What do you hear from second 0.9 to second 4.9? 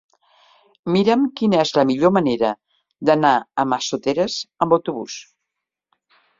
Mira'm quina és la millor manera d'anar a Massoteres amb